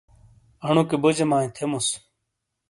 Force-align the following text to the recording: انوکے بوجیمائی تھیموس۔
انوکے 0.67 0.95
بوجیمائی 1.01 1.47
تھیموس۔ 1.55 1.87